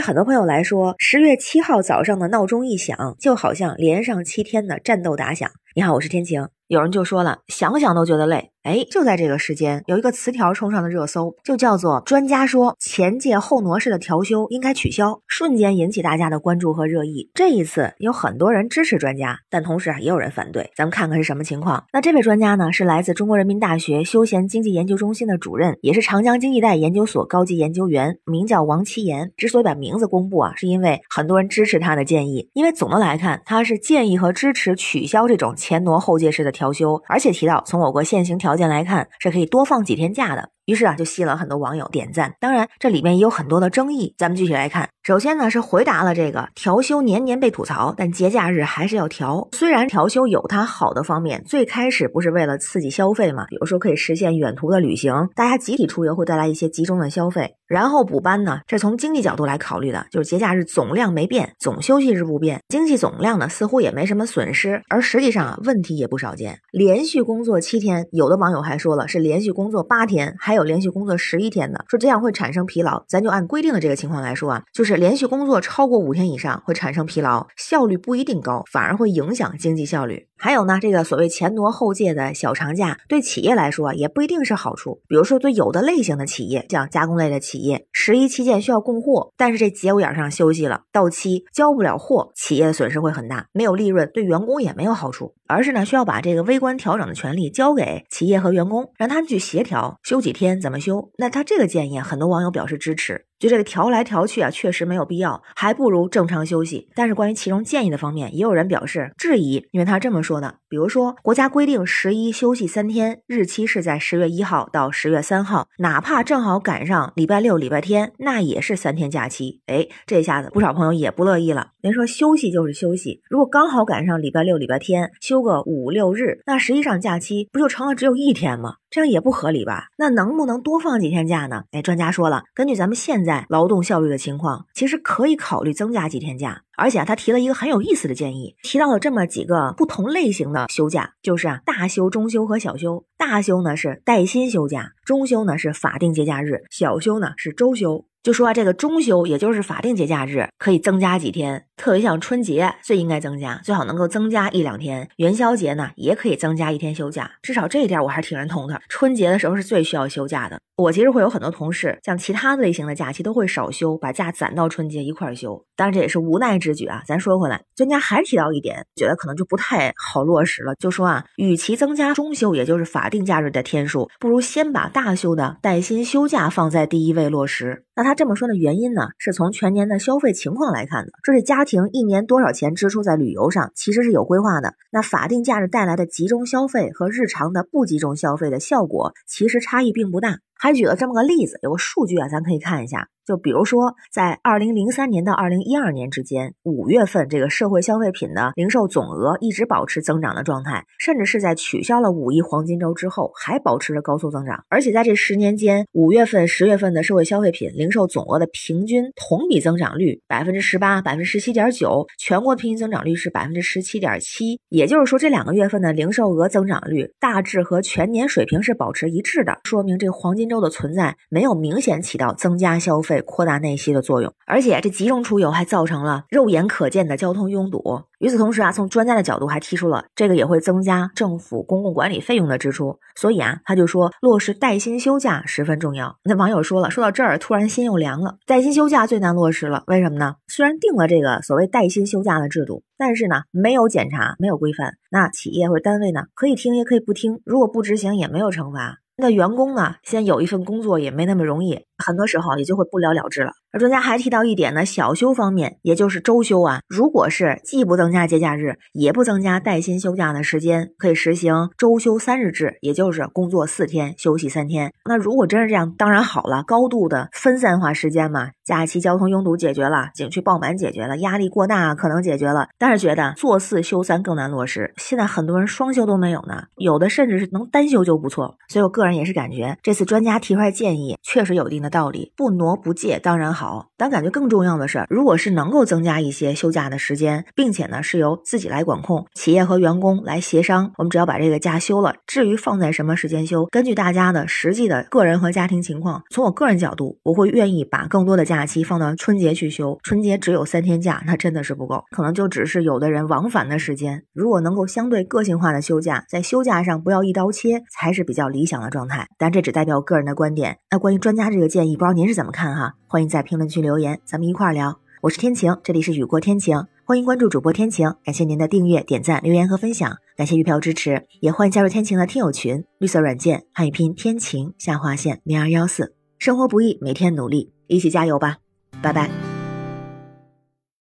[0.00, 5.50] 很多朋友来说，十月七号早上的闹钟一响，就好像连上七天的战斗打响。
[5.74, 6.48] 你好，我是天晴。
[6.68, 8.49] 有人就说了，想想都觉得累。
[8.62, 17.30] 哎，就在这个时间，有一个词条冲上了热搜，就叫做“专家说前届后挪式的调休应该取消”，瞬间引起大家的关注和热议。
[17.32, 20.70] 这一次有很多人支持专家，但同时啊也有人反对。
[20.76, 21.82] 咱们看看是什么情况。
[21.94, 29.32] 那这位专家呢，是来自中国人民大学休闲经济研究中心的主任，也是长江经济带研究所高级研究员，名叫王奇岩。
[29.38, 32.50] 之所以把名字公布啊，是因为很多人支持他的建议。
[32.52, 40.50] 因为总的来看，他是建议和支持取消这种前挪后借式的调休，而且提到从我国现行调条件来看，是可以多放几天假的。
[40.70, 42.32] 于是啊，就吸引了很多网友点赞。
[42.38, 44.14] 当然，这里面也有很多的争议。
[44.16, 44.88] 咱们继续来看。
[45.02, 49.48] 首先呢，是回答了这个调休年年被吐槽，但节假日还是要调。
[49.50, 57.56] 虽然调休有它好的方面，最开始不是为了刺激消费嘛，比如说可以实现远途的旅行，大家集体出游会带来一些集中的消费。
[57.66, 64.82] 然后补班呢，这从经济角度来考虑的，就是节假日总量没变，总休息日不变，经济总量呢似乎也没什么损失。
[64.88, 66.60] 而实际上啊，问题也不少见。
[66.70, 70.59] 连续工作七天，有的网友还说了是连续工作八天，还有。
[70.60, 73.02] 有连续工作十一天的，说这样会产生疲劳。
[73.08, 80.28] 咱就按规定的这个情况来说啊，就是连续工作超过五天以上会产生疲劳，效率不一定高，反而会影响经济效率。
[80.36, 85.02] 还有呢，这个所谓前挪后借的小长假，对企业来说也不一定是好处。
[85.06, 95.34] 比如说，对有的类型的企业，像加工类的企业，十一期间需要供货，但是这节骨眼上休息了，到期交不了货，企业的损失会很大，没有利润，对员工也没有好处。
[95.50, 101.10] 而是呢，需要把这个微观调整的权利交给企业和员工，让他们去协调休几天，怎么休。
[101.18, 103.29] 那他这个建议，很多网友表示支持。
[103.40, 106.88] 就这个调来调去啊，确实没有必要，还不如正常休息。
[106.94, 119.62] 但是关于其中建议的方面，也有人表示质疑，因为他这么说的：比如说，国家规定十一休息三天，日期是在十月一号到十月三号，哪怕正好赶上礼拜六、礼拜天，那也是三天假期。
[119.66, 121.68] 哎，这下子不少朋友也不乐意了。
[121.80, 128.74] 人说休息就是休息，如果刚好赶上礼拜六、礼拜天，休个五六日，那实际上假期不就成了只有一天吗？
[128.90, 129.84] 这样也不合理吧？
[129.96, 131.62] 那能不能多放几天假呢？
[131.70, 136.62] 哎，专家说了，根据咱们现在在劳动效率的情况，其实可以考虑增加几天假。
[136.76, 143.04] 而且啊，他提了一个很有意思的建议，提到了这么几个不同类型的休假，就是啊，大休、中休和小休。
[143.16, 148.04] 大休呢是带薪休假，中休呢是法定节假日，小休呢是周休。
[148.22, 155.08] 就说啊，这个中休也就是法定节假日可以增加几天，特别像春节最应该增加，最好能够增加一两天。
[155.16, 158.78] 元宵节呢也可以增加一天休假，至少这一点我还是挺认同的。
[158.90, 160.60] 春节的时候是最需要休假的。
[160.76, 165.62] 我其实会有很多同事，像其他类型的假期都会少休，把假攒到春节一块儿休。
[165.76, 167.02] 当然这也是无奈之举啊。
[167.06, 177.84] 咱说回来，专家还提到一点，觉得可能就不太好落实了，就说啊，与其增加中休，也就是法定假日的天数，不如先把大休的带薪休假放在第一位落实。
[177.94, 181.12] 那他这么说的原因呢，是从全年的消费情况来看的。
[181.22, 184.74] 这是家庭一年多少钱支出在旅游上，其实是有规划的。
[184.90, 190.38] 那法定假日带来的集中消费和日常的不集中消费的效果，其实差异并不大。
[190.60, 193.08] 还举了这么个例子，有个数据啊，咱可以看一下。
[193.26, 204.64] 就比如说，在二零零三年到二零一二年之间，五月份这个社会消费品的零售总额一直保持增长的状态，甚至是在取消了五一黄金周之后还保持着高速增长。
[204.68, 214.60] 而且在这十年间，五月份、十月份的社会消费品零售总额的平均同比增长率百分之十八、百分之十七点九，全国平均增长率是百分之十七点七。
[214.70, 223.22] 也就是说，这两个月份的零售额增长率大致和全年水平是保持一致的，说明这个黄金周的存在没有明显起到增加消费。
[223.30, 228.02] 扩大内需的作用，而且这集中出游还造成了肉眼可见的交通拥堵。
[228.18, 232.98] 与此同时啊，从专家的角度还提出了这个也会增加政府公共管理费用的支出。
[233.14, 236.18] 所以啊，他就说落实带薪休假十分重要。
[236.24, 238.38] 那网友说了，说到这儿突然心又凉了。
[238.46, 240.34] 带薪休假最难落实了，为什么呢？
[240.48, 244.94] 虽然定了这个所谓带薪休假的制度，但是呢没有检查，没有规范。
[245.10, 248.98] 那企业或者单位呢可以听也可以不听，如果不执行也没有惩罚。
[249.20, 249.96] 那员工呢？
[250.02, 253.52] 先有一份工作也没那么容易，很多时候也就会不了了之了。
[253.72, 264.92] 而专家还提到一点呢，小休方面，也就是周休啊，如果是既不增加节假日，也不增加带薪休假的时间，可以实行周休三日制，也就是工作四天，休息三天。
[265.04, 274.94] 那如果真是这样，当然好了，高度的分散化时间嘛，假期交通拥堵解决了，景区爆满解决了，压力过大可能解决了，但是觉得做四休三更难落实。
[274.96, 278.56] 现在很多人双休都没有呢，有的甚至是能单休就不错。
[278.68, 279.10] 所以我个人。
[279.10, 283.88] 人也是感觉这次专家提出来建议确实有一定的道理，不挪不借当然好。
[283.96, 292.14] 但感觉更重要的是，如果是能够增加一些休假的时间，并且呢是由自己来管控，企业和员工来协商，我们只要把这个假休了。
[292.26, 299.98] 至于放在什么时间休，根据大家的实际的个人和家庭情况，从我个人角度，我会愿意把更多的假期放到春节去休。
[300.02, 304.22] 春节只有三天假，那真的是不够，可能就只是有的人往返的时间。
[304.32, 309.26] 如果能够相对个性化的休假，在休假上不要一刀切，才是比较理想的状态。
[309.36, 310.78] 但这只代表我个人的观点。
[310.90, 312.94] 那关于专家这个建议，不知道您是怎么看哈？
[313.06, 314.98] 欢迎在评论区留言，咱们一块儿聊。
[315.22, 318.14] 我是天晴，这里是雨过天晴，欢迎关注主播天晴。
[318.24, 322.84] 感谢您的订阅、点赞、留言和分享，感谢月票支持，也欢迎加入天晴的听友群。
[322.98, 326.14] 绿色软件汉语拼天晴下划线零二幺四。
[326.38, 328.58] 生活不易，每天努力，一起加油吧！
[329.02, 329.49] 拜拜。